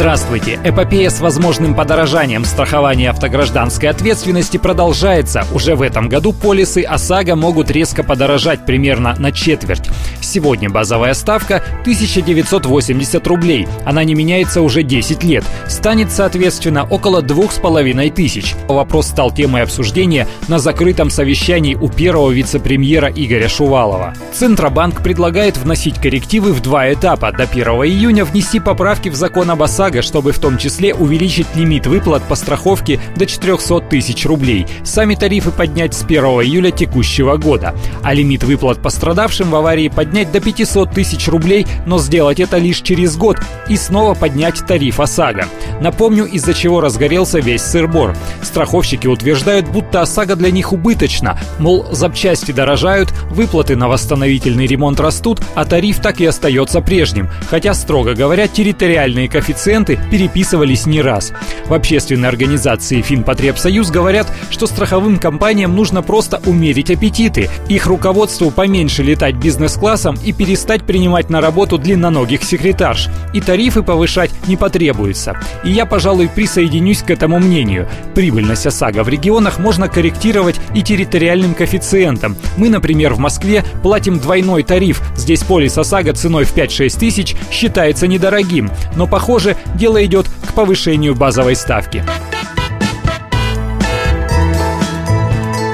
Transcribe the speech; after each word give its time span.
Здравствуйте! 0.00 0.58
Эпопея 0.64 1.10
с 1.10 1.20
возможным 1.20 1.74
подорожанием 1.74 2.46
страхования 2.46 3.10
автогражданской 3.10 3.90
ответственности 3.90 4.56
продолжается. 4.56 5.44
Уже 5.52 5.74
в 5.74 5.82
этом 5.82 6.08
году 6.08 6.32
полисы 6.32 6.82
ОСАГО 6.82 7.36
могут 7.36 7.70
резко 7.70 8.02
подорожать 8.02 8.64
примерно 8.64 9.14
на 9.18 9.30
четверть. 9.30 9.90
Сегодня 10.22 10.70
базовая 10.70 11.12
ставка 11.12 11.62
1980 11.82 13.26
рублей. 13.26 13.68
Она 13.84 14.02
не 14.02 14.14
меняется 14.14 14.62
уже 14.62 14.84
10 14.84 15.22
лет. 15.22 15.44
Станет, 15.68 16.10
соответственно, 16.10 16.84
около 16.84 17.20
2500. 17.20 18.70
Вопрос 18.70 19.08
стал 19.08 19.30
темой 19.30 19.64
обсуждения 19.64 20.26
на 20.48 20.58
закрытом 20.58 21.10
совещании 21.10 21.74
у 21.74 21.90
первого 21.90 22.30
вице-премьера 22.30 23.12
Игоря 23.14 23.50
Шувалова. 23.50 24.14
Центробанк 24.32 25.02
предлагает 25.02 25.58
вносить 25.58 26.00
коррективы 26.00 26.54
в 26.54 26.62
два 26.62 26.90
этапа. 26.90 27.32
До 27.32 27.42
1 27.42 27.66
июня 27.84 28.24
внести 28.24 28.60
поправки 28.60 29.10
в 29.10 29.14
закон 29.14 29.50
об 29.50 29.62
ОСАГО 29.62 29.89
ОСАГО, 29.90 30.02
чтобы 30.02 30.32
в 30.32 30.38
том 30.38 30.58
числе 30.58 30.94
увеличить 30.94 31.46
лимит 31.54 31.86
выплат 31.86 32.22
по 32.22 32.34
страховке 32.34 33.00
до 33.16 33.26
400 33.26 33.80
тысяч 33.82 34.24
рублей. 34.24 34.66
Сами 34.84 35.14
тарифы 35.14 35.50
поднять 35.50 35.94
с 35.94 36.04
1 36.04 36.24
июля 36.24 36.70
текущего 36.70 37.36
года. 37.36 37.74
А 38.02 38.14
лимит 38.14 38.44
выплат 38.44 38.80
пострадавшим 38.80 39.50
в 39.50 39.56
аварии 39.56 39.88
поднять 39.88 40.30
до 40.32 40.40
500 40.40 40.92
тысяч 40.92 41.28
рублей, 41.28 41.66
но 41.86 41.98
сделать 41.98 42.40
это 42.40 42.58
лишь 42.58 42.80
через 42.80 43.16
год 43.16 43.38
и 43.68 43.76
снова 43.76 44.14
поднять 44.14 44.64
тариф 44.66 45.00
ОСАГО. 45.00 45.46
Напомню, 45.80 46.26
из-за 46.26 46.54
чего 46.54 46.80
разгорелся 46.80 47.40
весь 47.40 47.62
сырбор. 47.62 48.14
Страховщики 48.42 49.06
утверждают, 49.06 49.68
будто 49.68 50.02
ОСАГО 50.02 50.36
для 50.36 50.50
них 50.50 50.72
убыточно, 50.72 51.38
мол, 51.58 51.86
запчасти 51.90 52.52
дорожают, 52.52 53.10
выплаты 53.30 53.76
на 53.76 53.88
восстановительный 53.88 54.66
ремонт 54.66 55.00
растут, 55.00 55.40
а 55.54 55.64
тариф 55.64 56.00
так 56.00 56.20
и 56.20 56.26
остается 56.26 56.80
прежним, 56.80 57.28
хотя, 57.48 57.74
строго 57.74 58.14
говоря, 58.14 58.46
территориальные 58.46 59.28
коэффициенты 59.28 59.98
переписывались 60.10 60.86
не 60.86 61.00
раз. 61.00 61.32
В 61.66 61.74
общественной 61.74 62.28
организации 62.28 63.00
Финпотребсоюз 63.00 63.90
говорят, 63.90 64.26
что 64.50 64.66
страховым 64.66 65.18
компаниям 65.18 65.74
нужно 65.74 66.02
просто 66.02 66.40
умерить 66.46 66.90
аппетиты. 66.90 67.48
Их 67.68 67.86
руководству 67.86 68.50
поменьше 68.50 69.02
летать 69.02 69.36
бизнес-классом 69.36 70.18
и 70.24 70.32
перестать 70.32 70.84
принимать 70.84 71.30
на 71.30 71.40
работу 71.40 71.78
длинноногих 71.78 72.42
секретарш. 72.42 73.08
И 73.32 73.40
тарифы 73.40 73.82
повышать 73.82 74.30
не 74.46 74.56
потребуется. 74.56 75.40
И 75.70 75.72
я, 75.72 75.86
пожалуй, 75.86 76.28
присоединюсь 76.28 77.00
к 77.00 77.12
этому 77.12 77.38
мнению. 77.38 77.88
Прибыльность 78.16 78.66
ОСАГО 78.66 79.04
в 79.04 79.08
регионах 79.08 79.60
можно 79.60 79.88
корректировать 79.88 80.60
и 80.74 80.82
территориальным 80.82 81.54
коэффициентом. 81.54 82.36
Мы, 82.56 82.68
например, 82.68 83.14
в 83.14 83.20
Москве 83.20 83.64
платим 83.80 84.18
двойной 84.18 84.64
тариф. 84.64 85.00
Здесь 85.14 85.44
полис 85.44 85.78
ОСАГО 85.78 86.14
ценой 86.14 86.44
в 86.44 86.56
5-6 86.56 86.98
тысяч 86.98 87.36
считается 87.52 88.08
недорогим. 88.08 88.68
Но, 88.96 89.06
похоже, 89.06 89.56
дело 89.76 90.04
идет 90.04 90.26
к 90.44 90.54
повышению 90.54 91.14
базовой 91.14 91.54
ставки. 91.54 92.04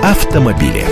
Автомобили. 0.03 0.84